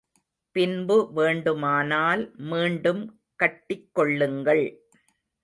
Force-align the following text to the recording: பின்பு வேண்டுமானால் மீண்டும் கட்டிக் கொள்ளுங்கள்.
பின்பு 0.55 1.11
வேண்டுமானால் 1.13 2.23
மீண்டும் 2.35 3.03
கட்டிக் 3.35 3.87
கொள்ளுங்கள். 3.93 4.65